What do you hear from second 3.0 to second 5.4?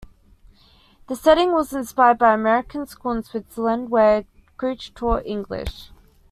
In Switzerland, where Creech taught